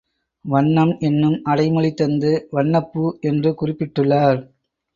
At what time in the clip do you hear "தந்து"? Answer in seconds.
1.93-2.47